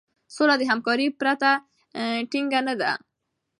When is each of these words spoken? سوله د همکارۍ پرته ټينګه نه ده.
سوله 0.35 0.55
د 0.57 0.63
همکارۍ 0.71 1.07
پرته 1.19 1.51
ټينګه 2.31 2.59
نه 2.67 2.73
ده. 2.81 2.91